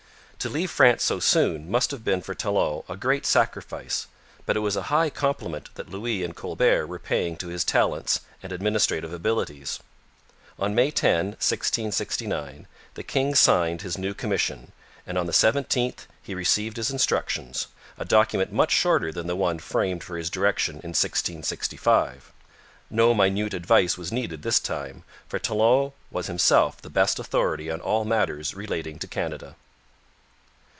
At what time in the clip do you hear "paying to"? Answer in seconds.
6.97-7.49